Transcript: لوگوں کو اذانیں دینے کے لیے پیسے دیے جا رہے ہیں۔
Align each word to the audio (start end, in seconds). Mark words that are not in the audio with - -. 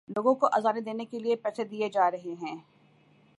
لوگوں 0.07 0.35
کو 0.35 0.47
اذانیں 0.51 0.81
دینے 0.81 1.05
کے 1.05 1.19
لیے 1.19 1.35
پیسے 1.35 1.63
دیے 1.63 1.89
جا 1.89 2.11
رہے 2.11 2.33
ہیں۔ 2.41 2.55